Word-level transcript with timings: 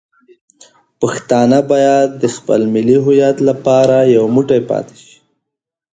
پښتانه 1.01 1.59
باید 1.71 2.09
د 2.21 2.23
خپل 2.35 2.61
ملي 2.73 2.97
هویت 3.05 3.37
لپاره 3.49 3.95
یو 4.15 4.25
موټی 4.35 4.61
پاتې 4.69 4.95
شي. 5.05 5.17